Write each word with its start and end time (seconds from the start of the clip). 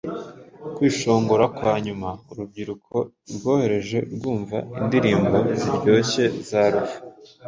kwishongora 0.75 1.45
kwanyuma 1.57 2.07
Urubyiruko 2.31 2.95
rworoheje 3.35 3.97
rwumva 4.13 4.57
indirimbo 4.81 5.37
ziryoshe 5.61 6.23
za 6.49 6.63
Luva. 6.73 6.97